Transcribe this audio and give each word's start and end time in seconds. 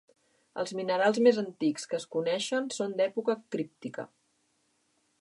Els 0.63 0.71
minerals 0.79 1.19
més 1.27 1.37
antics 1.41 1.85
que 1.93 1.97
es 1.99 2.09
coneixen 2.17 2.73
són 2.79 2.99
d'època 3.03 3.39
críptica. 3.57 4.11